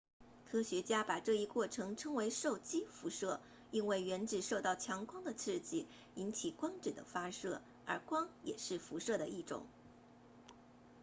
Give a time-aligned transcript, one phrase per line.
[0.51, 5.85] 科学家把这一过程称为受激辐射因为原子受到强光的刺激
[6.15, 9.63] 引起光子的发射而光也是辐射的一种